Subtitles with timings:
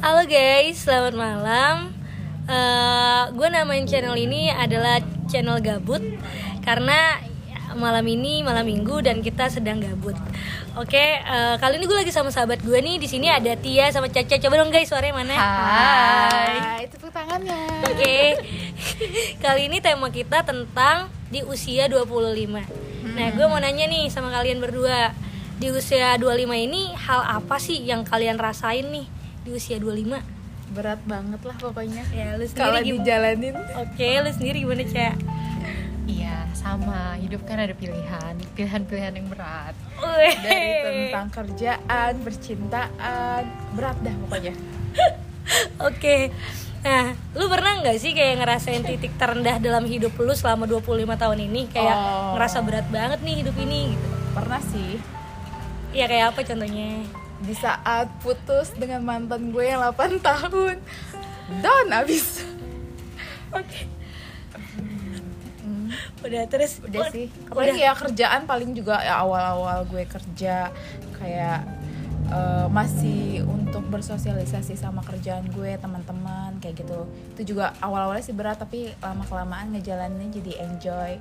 [0.00, 1.92] Halo guys, selamat malam.
[2.48, 4.96] Eh, gue namain channel ini adalah
[5.28, 6.00] channel gabut
[6.64, 7.20] karena
[7.76, 10.16] malam ini malam minggu dan kita sedang gabut.
[10.80, 12.96] Oke, eh, kali ini gue lagi sama sahabat gue nih.
[12.96, 14.40] Di sini ada Tia sama Caca.
[14.40, 15.36] Coba dong guys, suaranya mana?
[15.36, 17.60] Hai, tepuk tangannya.
[17.92, 18.40] Oke.
[19.44, 22.48] Kali ini tema kita tentang di usia 25.
[23.20, 25.12] Nah, gue mau nanya nih sama kalian berdua.
[25.60, 30.20] Di usia 25 ini hal apa sih yang kalian rasain nih di usia 25?
[30.70, 32.02] Berat banget lah pokoknya.
[32.08, 33.02] Ya, lu Kalau sendiri gimana?
[33.02, 35.14] dijalanin Oke, lu sendiri gimana, Cak?
[36.06, 37.14] Iya, sama.
[37.16, 39.74] Hidup kan ada pilihan, pilihan-pilihan yang berat.
[39.96, 40.34] Wih.
[40.40, 40.68] dari
[41.06, 43.42] tentang kerjaan, percintaan,
[43.74, 44.54] berat dah pokoknya.
[45.88, 46.30] Oke.
[46.80, 50.80] Nah, lu pernah nggak sih kayak ngerasain titik terendah dalam hidup lu selama 25
[51.12, 51.68] tahun ini?
[51.68, 52.32] Kayak Oh.
[52.32, 54.06] ngerasa berat banget nih hidup ini gitu.
[54.30, 54.96] Pernah sih
[55.90, 57.02] Ya kayak apa contohnya?
[57.40, 60.76] Di saat putus dengan mantan gue yang 8 tahun.
[61.60, 62.44] Down abis.
[63.50, 63.88] Oke.
[66.20, 67.26] Udah terus Udah sih.
[67.26, 67.50] Udah.
[67.56, 70.70] Apalagi ya kerjaan paling juga ya awal-awal gue kerja
[71.18, 71.60] kayak
[72.30, 78.60] eh, masih untuk bersosialisasi sama kerjaan gue teman-teman kayak gitu itu juga awal-awalnya sih berat
[78.60, 81.12] tapi lama kelamaan ngejalaninnya jadi enjoy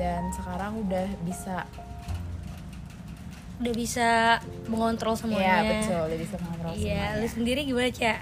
[0.00, 1.68] dan sekarang udah bisa
[3.56, 4.08] udah bisa
[4.66, 5.60] mengontrol semuanya.
[5.60, 7.28] Iya betul udah bisa mengontrol Iya, lu semuanya.
[7.32, 8.18] sendiri gimana, Cak?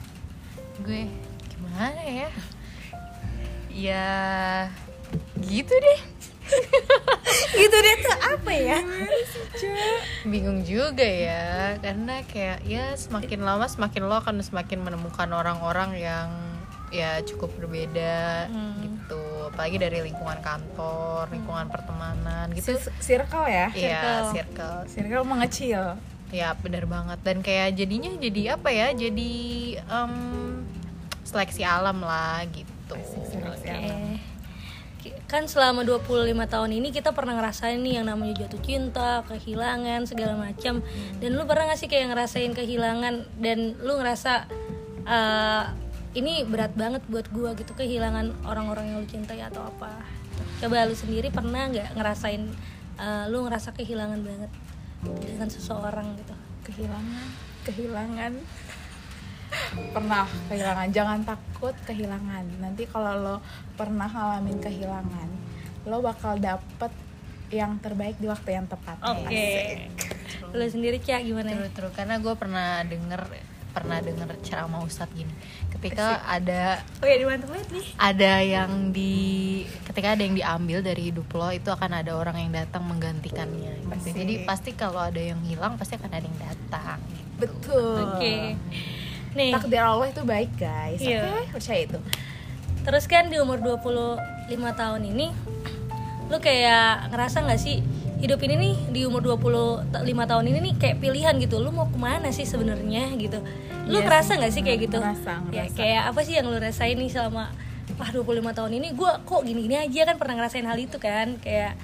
[0.81, 1.03] Gue
[1.51, 2.29] gimana ya?
[3.69, 4.09] Ya
[5.43, 6.01] gitu deh.
[7.57, 8.79] gitu deh tuh apa ya?
[10.23, 11.45] Bingung juga ya,
[11.81, 16.29] karena kayak ya semakin lama semakin lo akan semakin menemukan orang-orang yang
[16.93, 18.77] ya cukup berbeda Hmm.
[18.79, 19.25] gitu.
[19.48, 22.75] Apalagi dari lingkungan kantor, lingkungan pertemanan gitu.
[22.75, 24.25] Cir- circle ya Iya, Circle.
[24.33, 24.78] circle.
[24.89, 25.83] circle mengecil
[26.28, 29.33] Ya benar banget dan kayak jadinya jadi apa ya jadi
[29.78, 30.12] em,
[31.22, 32.97] seleksi alam lah gitu.
[33.31, 34.19] Seleksi alam.
[35.25, 36.11] Kan selama 25
[36.49, 40.81] tahun ini kita pernah ngerasain nih yang namanya jatuh cinta, kehilangan, segala macam.
[41.19, 44.49] Dan lu pernah gak sih kayak ngerasain kehilangan dan lu ngerasa
[45.05, 45.65] eh,
[46.14, 50.02] ini berat banget buat gua gitu kehilangan orang-orang yang lu cintai atau apa?
[50.62, 52.42] Coba lu sendiri pernah nggak ngerasain
[52.98, 54.50] eh, lu ngerasa kehilangan banget
[55.04, 56.34] dengan seseorang gitu?
[56.64, 57.28] kehilangan
[57.69, 58.32] kehilangan
[59.94, 63.36] pernah kehilangan jangan takut kehilangan nanti kalau lo
[63.76, 65.28] pernah ngalamin kehilangan
[65.84, 66.91] lo bakal dapet
[67.52, 69.86] yang terbaik di waktu yang tepat Oke.
[70.56, 71.54] Lu sendiri Cak gimana?
[71.54, 71.92] True, true.
[71.94, 73.20] Karena gue pernah denger
[73.75, 75.35] pernah denger ceramah ustadz gini.
[75.69, 77.87] Ketika ada Oh ya banget nih.
[77.99, 79.15] ada yang di
[79.85, 83.83] ketika ada yang diambil dari hidup lo itu akan ada orang yang datang menggantikannya.
[83.83, 83.91] gitu.
[83.91, 84.15] Asik.
[84.15, 86.99] Jadi pasti kalau ada yang hilang pasti akan ada yang datang.
[87.03, 87.27] gitu.
[87.35, 88.55] betul Oke.
[89.35, 91.51] Nih, takdir Allah itu baik guys oke Iya.
[91.51, 91.99] percaya itu
[92.87, 94.21] terus kan di umur 25
[94.71, 95.35] tahun ini
[96.31, 97.83] lu kayak ngerasa nggak sih
[98.25, 101.61] hidup ini nih di umur 25 tahun ini nih kayak pilihan gitu.
[101.61, 103.45] Lu mau ke mana sih sebenarnya gitu?
[103.85, 104.99] Lu Iya ngerasa sih, nggak sih kayak gitu?
[104.99, 105.77] Ngerasa, ya ngerasa.
[105.77, 107.53] kayak apa sih yang lu rasain nih selama
[108.01, 108.89] wah 25 tahun ini?
[108.97, 111.37] Gua kok gini-gini aja kan pernah ngerasain hal itu kan?
[111.37, 111.77] Kayak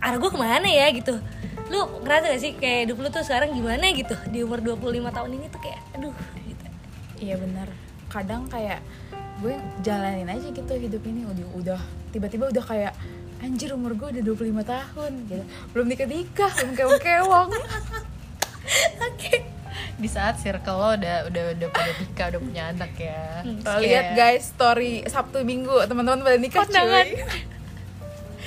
[0.00, 0.88] arah gue ke mana ya?
[0.96, 1.20] gitu.
[1.68, 4.16] Lu ngerasa gak sih kayak hidup lu tuh sekarang gimana gitu?
[4.32, 4.80] Di umur 25
[5.12, 6.16] tahun ini tuh kayak aduh
[6.48, 6.66] gitu.
[7.20, 7.68] Iya benar
[8.10, 8.82] kadang kayak
[9.38, 9.54] gue
[9.86, 11.28] jalanin aja gitu hidup ini.
[11.28, 12.92] Udah udah tiba-tiba udah kayak
[13.40, 15.44] anjir umur gue udah 25 tahun gitu.
[15.72, 17.48] Belum nikah nikah belum kewong kewong
[19.08, 19.34] oke.
[20.00, 23.44] Di saat circle lo udah udah udah pada nikah udah punya anak ya.
[23.44, 23.60] Hmm.
[23.80, 27.06] Lihat guys story sabtu minggu teman-teman pada nikah Kondangan.
[27.08, 27.48] cuy.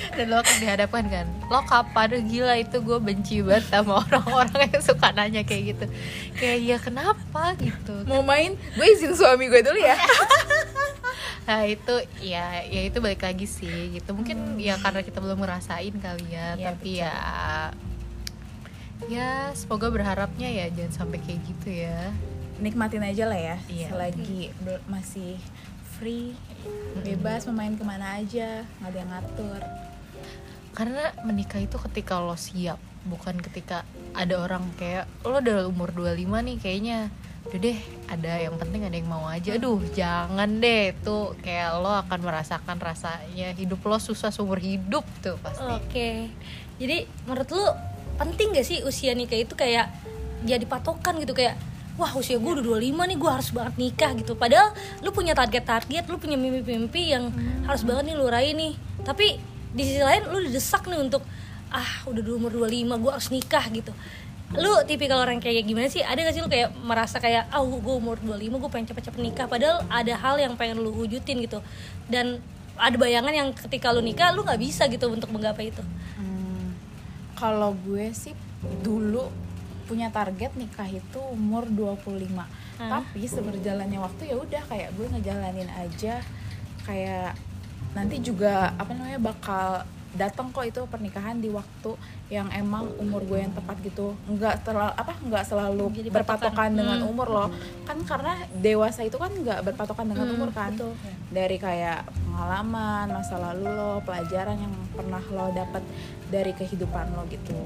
[0.17, 1.27] Dan lo akan dihadapkan kan?
[1.47, 2.27] Lo kapan?
[2.27, 5.85] Gila itu gue benci banget sama orang-orang yang suka nanya kayak gitu.
[6.35, 7.55] Kayak ya kenapa?
[7.55, 8.03] Gitu.
[8.05, 8.53] Mau main?
[8.75, 9.95] Gue izin suami gue dulu ya
[11.43, 14.15] nah itu ya ya itu balik lagi sih gitu.
[14.15, 17.15] Mungkin ya karena kita belum ngerasain kali ya Iya, tapi ya
[19.11, 22.11] ya semoga berharapnya ya jangan sampai kayak gitu ya.
[22.63, 23.87] Nikmatin aja lah ya Iya.
[23.91, 24.53] selagi
[24.87, 25.35] masih
[25.99, 26.31] free
[27.03, 29.61] bebas mau main ke mana aja nggak ada yang ngatur.
[30.73, 33.83] Karena menikah itu ketika lo siap bukan ketika
[34.15, 36.99] ada orang kayak lo udah umur 25 nih kayaknya
[37.43, 39.55] udah deh ada yang penting ada yang mau aja.
[39.59, 40.95] Aduh jangan deh.
[41.03, 45.67] Tuh kayak lo akan merasakan rasanya hidup lo susah seumur hidup tuh pasti.
[45.67, 46.31] Oke,
[46.79, 47.65] jadi menurut lu
[48.13, 49.91] penting gak sih usia nikah itu kayak
[50.47, 51.35] jadi patokan gitu?
[51.35, 51.59] Kayak
[51.93, 54.33] wah usia gue udah 25 nih gue harus banget nikah gitu.
[54.33, 54.73] Padahal
[55.03, 57.29] lu punya target-target lu punya mimpi-mimpi yang
[57.67, 58.73] harus banget nih lu raih nih.
[59.03, 59.37] Tapi
[59.73, 61.25] di sisi lain lu didesak nih untuk
[61.73, 63.89] ah udah di umur 25 gue harus nikah gitu
[64.53, 66.05] lu tipikal orang kayak gimana sih?
[66.05, 69.19] Ada gak sih lu kayak merasa kayak ah oh, gue umur 25 gue pengen cepet-cepet
[69.21, 71.59] nikah padahal ada hal yang pengen lu wujudin gitu.
[72.05, 72.41] Dan
[72.77, 75.83] ada bayangan yang ketika lu nikah lu nggak bisa gitu untuk menggapai itu.
[76.17, 76.73] Hmm,
[77.37, 78.33] kalau gue sih
[78.81, 79.29] dulu
[79.83, 82.07] punya target nikah itu umur 25
[82.39, 82.47] Hah?
[82.79, 86.21] tapi seberjalannya waktu ya udah kayak gue ngejalanin aja.
[86.83, 87.37] Kayak
[87.93, 91.97] nanti juga apa namanya bakal datang kok itu pernikahan di waktu
[92.29, 96.71] yang emang umur gue yang tepat gitu nggak terlalu apa nggak selalu Jadi berpatokan patokan.
[96.71, 97.09] dengan Hmm.
[97.09, 97.49] umur loh
[97.83, 100.93] kan karena dewasa itu kan nggak berpatokan dengan Hmm, umur kan betul.
[101.29, 105.81] dari kayak pengalaman masa lalu lo pelajaran yang pernah lo dapat
[106.27, 107.57] dari kehidupan lo gitu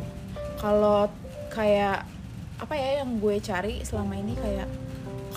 [0.56, 1.12] kalau
[1.50, 2.08] kayak
[2.58, 4.68] apa ya yang gue cari selama ini kayak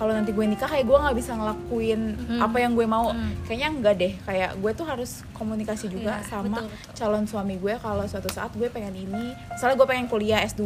[0.00, 2.40] kalau nanti gue nikah kayak gue nggak bisa ngelakuin Hmm.
[2.40, 3.36] apa yang gue mau Hmm.
[3.44, 6.92] kayaknya enggak deh kayak gue tuh harus komunikasi juga Iya, sama betul, betul.
[6.96, 10.64] calon suami gue kalau suatu saat gue pengen ini misalnya gue pengen kuliah S2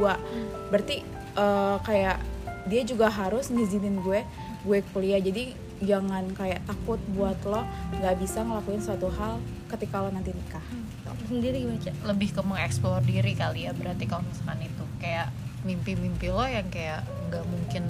[0.70, 1.02] berarti
[1.34, 2.16] eh, kayak
[2.64, 4.22] dia juga harus ngizinin gue
[4.62, 9.36] gue kuliah jadi jangan kayak takut buat lo nggak bisa ngelakuin suatu hal
[9.68, 10.62] ketika lo nanti nikah
[11.04, 11.94] Lu sendiri gimana Cak?
[12.06, 15.28] lebih ke mengeksplor diri kali ya berarti kalau misalkan itu kayak
[15.62, 17.84] mimpi-mimpi lo yang kayak nggak mungkin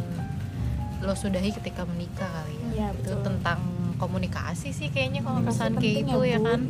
[1.05, 2.91] lo sudahi ketika menikah kali ya.
[2.97, 3.25] Itu betul.
[3.29, 3.61] tentang
[4.01, 6.61] komunikasi sih kayaknya kalau misalkan kayak gitu ya, ya kan.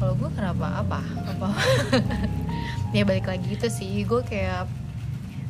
[0.00, 1.00] Kalau gue kenapa apa?
[1.36, 1.48] Apa?
[2.90, 4.02] Ya balik lagi itu sih.
[4.02, 4.66] Gue kayak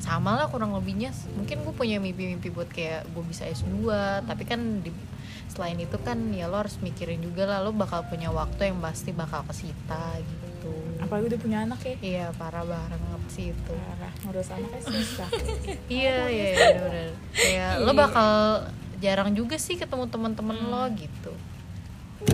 [0.05, 1.09] sama lah kurang lebihnya.
[1.41, 3.89] Mungkin gue punya mimpi-mimpi buat kayak gue bisa S2
[4.29, 4.93] tapi kan di,
[5.49, 9.11] selain itu kan ya lo harus mikirin juga lah lo bakal punya waktu yang pasti
[9.11, 10.40] bakal kesita gitu
[11.11, 11.95] apalagi udah punya anak ya.
[12.01, 12.91] Iya parah banget
[13.29, 13.75] sih itu.
[13.75, 15.29] Parah, ngurus anaknya susah.
[15.91, 17.11] Iya iya iya, bener-bener.
[17.33, 18.31] Kayak lo bakal
[18.97, 21.35] jarang juga sih ketemu teman-teman lo gitu.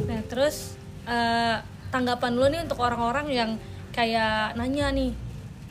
[0.04, 1.56] Nah terus eh,
[1.88, 3.50] tanggapan lu nih untuk orang-orang yang
[3.90, 5.16] kayak nanya nih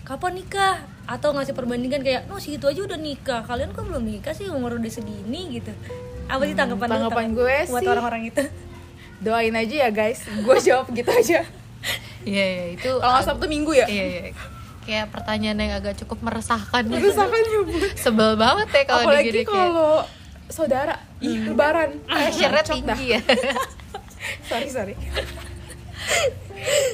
[0.01, 0.75] kapan nikah?
[1.05, 3.45] Atau ngasih perbandingan kayak no segitu aja udah nikah.
[3.45, 5.53] Kalian kok belum nikah sih umur udah segini?
[5.53, 5.69] gitu.
[6.25, 8.41] Apa sih tanggapan Hmm, tanggapan tentang- gue buat sih- orang-orang itu?
[9.23, 10.25] Doain aja ya guys.
[10.41, 11.45] Gue jawab gitu aja
[12.25, 13.85] iya iya itu kalau sabtu minggu ya?
[13.87, 14.21] Iya iya.
[14.85, 17.89] Kayak pertanyaan yang agak cukup meresahkan Meresahkan juga.
[17.97, 19.93] sebel banget ya kalau apalagi digini kayak kalau
[20.45, 21.89] saudara ih lebaran.
[22.05, 22.63] Cocok dah.
[22.93, 23.21] tinggi ya.
[24.49, 24.93] Sorry sorry.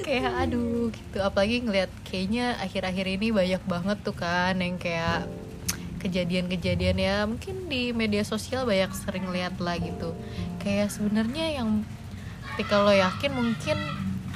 [0.04, 1.18] Kayak aduh gitu.
[1.20, 5.28] Apalagi ngeliat kayaknya akhir-akhir ini banyak banget tuh kan yang kayak
[6.00, 7.16] kejadian-kejadian ya.
[7.28, 10.12] Mungkin di media sosial banyak sering lihat lah gitu.
[10.60, 11.84] Kayak sebenarnya yang
[12.56, 13.78] ketika lo yakin mungkin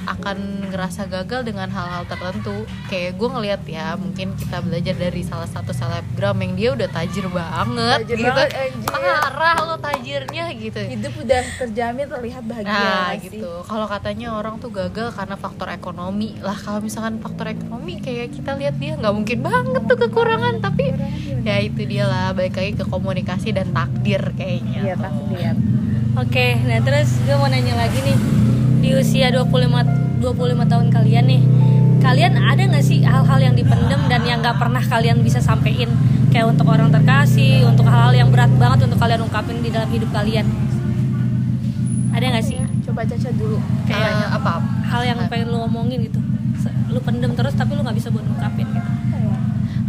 [0.04, 0.36] akan
[0.68, 2.52] ngerasa gagal dengan hal-hal tertentu
[2.86, 7.26] kayak gue ngeliat ya mungkin kita belajar dari salah satu selebgram yang dia udah tajir
[7.26, 8.90] banget Tajir gitu banget, anjir.
[8.92, 13.30] parah lo tajirnya gitu hidup udah terjamin terlihat bahagia Nah sih?
[13.30, 13.52] gitu.
[13.62, 16.54] Kalau katanya orang tuh gagal karena faktor ekonomi lah.
[16.54, 20.60] Kalau misalkan faktor ekonomi kayak kita lihat dia nggak mungkin banget tuh kekurangan.
[20.60, 20.84] Tapi
[21.42, 22.30] ya itu dia lah.
[22.30, 24.80] Balik lagi ke komunikasi dan takdir kayaknya.
[24.82, 25.56] iya takdir
[26.16, 28.16] Oke, nah terus gue mau nanya lagi nih
[28.86, 31.42] di usia 25 25 tahun kalian nih,
[31.98, 35.90] kalian ada nggak sih hal-hal yang dipendem dan yang nggak pernah kalian bisa sampein
[36.30, 40.06] kayak untuk orang terkasih, untuk hal-hal yang berat banget untuk kalian ungkapin di dalam hidup
[40.14, 40.46] kalian?
[42.14, 42.56] Ada nggak sih
[42.86, 43.58] coba caca dulu
[43.90, 44.62] Kayak apa?
[44.86, 46.22] hal yang pengen lu ngomongin gitu?
[46.94, 48.90] Lu pendem terus tapi lu nggak bisa buat ungkapin gitu.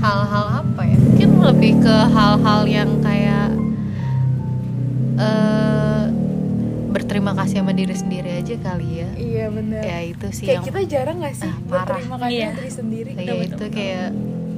[0.01, 0.97] Hal-hal apa ya?
[0.97, 3.53] Mungkin lebih ke hal-hal yang kayak
[5.21, 5.76] eh
[6.97, 9.09] berterima kasih sama diri sendiri aja kali ya.
[9.15, 11.85] iya bener Ya itu sih kayak yang kita jarang gak sih Ah, parah.
[11.87, 12.49] berterima kasih Iya.
[12.51, 14.09] diri sendiri ya itu kayak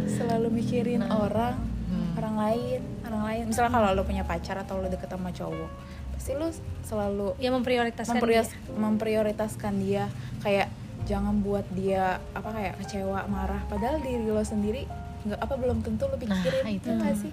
[0.10, 1.56] selalu mikirin orang
[1.86, 5.70] hmm, orang lain orang lain misalnya kalau lo punya pacar atau lo deket sama cowok
[6.12, 6.48] pasti lo
[6.82, 8.76] selalu Ya memprioritaskan memprioritas- dia.
[8.78, 10.04] memprioritaskan dia
[10.40, 10.68] kayak
[11.06, 14.88] jangan buat dia apa kayak kecewa marah padahal diri lo sendiri
[15.22, 16.86] nggak apa belum tentu lo pikirin Nah, itu.
[16.86, 17.32] ya nggak sih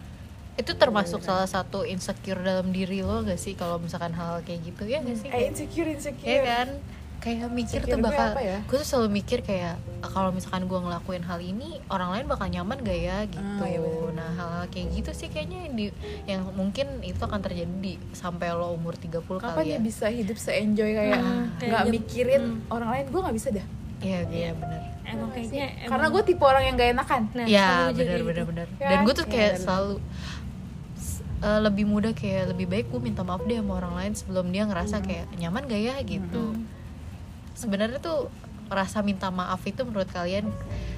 [0.56, 3.52] itu termasuk salah satu insecure dalam diri lo gak sih?
[3.52, 5.28] Kalau misalkan hal kayak gitu ya gak sih?
[5.28, 6.24] Eh insecure insecure.
[6.26, 6.68] Ya kan?
[7.18, 8.58] Kayak mikir Insecure tuh gue bakal apa ya?
[8.62, 9.74] gue tuh selalu mikir kayak
[10.06, 13.18] kalau misalkan gue ngelakuin hal ini orang lain bakal nyaman gak ya?
[13.26, 13.42] Gitu.
[13.58, 14.10] Ah, iya bener.
[14.14, 15.86] nah hal-hal kayak gitu sih kayaknya yang, di,
[16.24, 19.78] yang mungkin itu akan terjadi di sampai lo umur 30 kapan kali ya.
[19.78, 22.70] bisa hidup se-enjoy kayak Hmm, kayak nggak jam- mikirin hmm.
[22.70, 23.66] orang lain gue nggak bisa dah.
[23.98, 27.22] Iya iya benar Emang kayaknya emang- karena gue tipe orang yang gak enakan.
[27.32, 28.26] Nah, ya sama gue juga benar gitu.
[28.28, 29.62] benar benar Ya, dan gue tuh iya, kayak benar.
[29.64, 29.94] selalu
[31.38, 34.64] eh, lebih mudah kayak lebih baik gue minta maaf deh sama orang lain sebelum dia
[34.64, 35.94] ngerasa kayak nyaman gak ya?
[36.00, 36.56] gitu.
[37.52, 38.28] Sebenarnya tuh
[38.66, 40.50] rasa minta maaf itu menurut kalian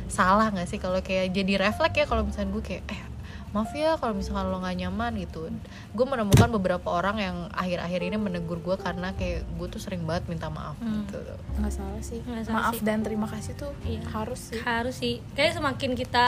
[0.08, 0.78] salah nggak sih?
[0.78, 3.02] Kalau kayak jadi refleks ya kalau misalnya gue kayak eh
[3.48, 5.48] maaf ya kalau misalkan lo nggak nyaman gitu.
[5.90, 10.28] Gue menemukan beberapa orang yang akhir-akhir ini menegur gue karena kayak gue tuh sering banget
[10.28, 11.04] minta maaf Hmm.
[11.04, 11.20] gitu.
[11.56, 12.20] Nggak salah sih.
[12.20, 12.84] Nggak salah maaf sih.
[12.84, 14.00] dan terima kasih tuh Iya.
[14.08, 14.58] harus sih.
[14.60, 15.14] Harus sih.
[15.32, 16.26] Kayak semakin kita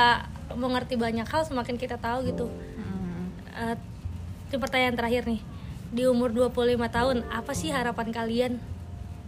[0.53, 2.47] mengerti banyak hal semakin kita tahu gitu.
[3.51, 3.77] Eh,
[4.51, 5.41] ini pertanyaan terakhir nih.
[5.91, 6.51] Di umur 25
[6.87, 8.53] tahun apa sih harapan kalian?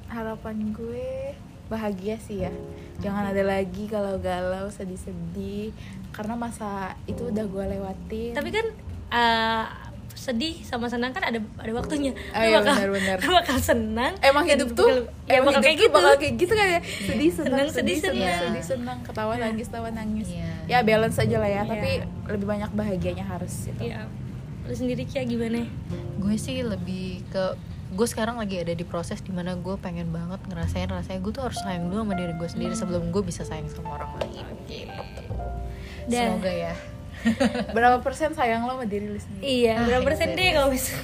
[0.06, 1.34] Harapan gue
[1.66, 2.52] bahagia sih ya.
[2.98, 5.70] Jangan ada lagi kalau galau sedih-sedih.
[6.10, 8.32] Karena masa itu udah gue lewatin.
[8.32, 8.66] Tapi kan
[9.08, 9.64] eh,
[10.12, 12.12] sedih sama senang kan ada ada waktunya.
[12.30, 13.16] Oh iya, bakal benar-benar.
[13.22, 14.12] lu bakal senang.
[14.20, 15.94] Emang hidup tuh bakal- ya emang bakal hidup kayak gitu.
[15.94, 18.42] bakal kayak gitu kayak sedih senang Senang, sedih sedih, senang senang.
[18.44, 18.98] sedih senang.
[19.02, 20.28] Ketawa nangis ketawa nangis.
[20.28, 20.50] Iya.
[20.68, 21.54] ya balance aja lah ya.
[21.56, 21.70] Iya.
[21.72, 21.90] tapi
[22.28, 23.82] lebih banyak bahagianya harus gitu.
[23.82, 24.04] Iya.
[24.62, 25.66] Lu sendiri Kia gimana?
[26.16, 27.54] Gue sih lebih ke
[27.92, 31.44] gue sekarang lagi ada di proses di mana gue pengen banget ngerasain rasanya gue tuh
[31.44, 35.02] harus sayang dulu sama diri gue sendiri sebelum gue bisa sayang sama orang lain gitu.
[36.06, 36.74] Dan- semoga ya.
[37.76, 39.44] Berapa persen sayang lo sama diri lu sendiri?
[39.44, 40.36] Iya Ah, berapa iya, persen iya.
[40.36, 40.94] deh kalau bisa?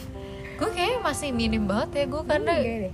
[0.57, 2.93] Gue kayaknya masih minim banget ya gue karena Iya deh.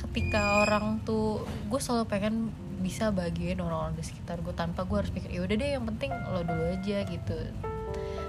[0.00, 2.34] ketika orang tuh gue selalu pengen
[2.78, 6.10] bisa bagian orang-orang di sekitar gue tanpa gue harus pikir ya udah deh yang penting
[6.12, 7.38] lo dulu aja gitu.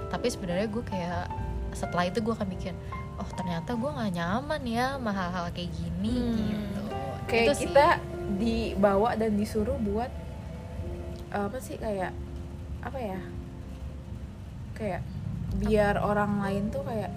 [0.08, 1.24] Tapi sebenarnya gue kayak
[1.72, 2.72] setelah itu gue akan mikir
[3.16, 6.36] oh ternyata gue nggak nyaman ya sama hal-hal kayak gini Hmm.
[6.48, 6.82] gitu
[7.24, 7.62] kayak Itu sih.
[7.68, 7.86] kita
[8.32, 10.10] dibawa dan disuruh buat
[11.30, 12.12] apa sih kayak
[12.80, 13.20] apa ya
[14.74, 15.00] kayak
[15.54, 17.12] biar orang lain tuh kayak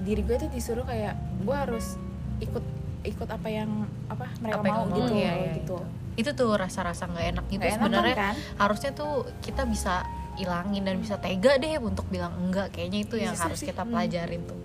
[0.00, 1.96] diri gue tuh disuruh kayak gue harus
[2.40, 2.64] ikut
[3.02, 5.76] ikut apa yang apa mereka apa yang mau gitu ya, ya, gitu itu.
[6.20, 8.34] itu tuh rasa-rasa nggak enak gitu sebenarnya kan?
[8.56, 10.04] harusnya tuh kita bisa
[10.36, 13.66] ilangin dan bisa tega deh untuk bilang enggak kayaknya itu yang Bisa harus sih.
[13.66, 13.90] kita Hmm.
[13.90, 14.58] pelajarin tuh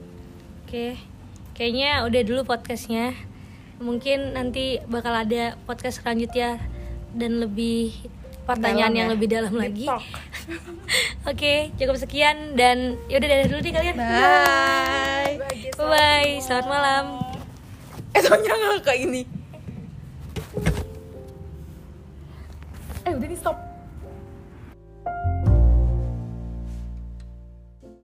[0.62, 0.86] oke
[1.52, 3.16] kayaknya udah dulu podcastnya
[3.78, 6.60] mungkin nanti bakal ada podcast selanjutnya
[7.12, 7.92] dan lebih
[8.44, 9.14] pertanyaan Dalam yang ya.
[9.16, 9.86] lebih dalam Deep lagi.
[11.26, 13.96] Oke, cukup sekian dan yaudah dadah dulu nih kalian.
[13.98, 15.34] Bye.
[15.36, 16.32] Bahagia Bye bye.
[16.38, 17.06] Selamat malam.
[18.14, 19.22] eh soalnya nggak kayak ini